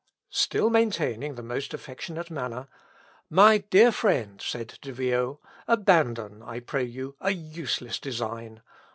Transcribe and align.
Still 0.33 0.71
maintaining 0.71 1.35
the 1.35 1.43
most 1.43 1.75
affectionate 1.75 2.31
manner, 2.31 2.67
"My 3.29 3.59
dear 3.59 3.91
friend," 3.91 4.41
said 4.41 4.79
De 4.81 4.91
Vio, 4.91 5.39
"abandon, 5.67 6.41
I 6.41 6.59
pray 6.59 6.85
you, 6.85 7.15
a 7.21 7.29
useless 7.29 7.99
design. 7.99 8.63